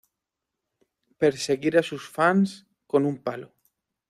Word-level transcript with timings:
perseguir 1.19 1.77
a 1.77 1.83
sus 1.83 2.09
fans 2.09 2.65
con 2.87 3.05
un 3.05 3.19
palo 3.21 3.53